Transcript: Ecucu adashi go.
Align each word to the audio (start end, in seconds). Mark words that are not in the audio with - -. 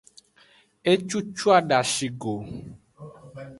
Ecucu 0.91 1.47
adashi 1.59 2.07
go. 2.21 2.33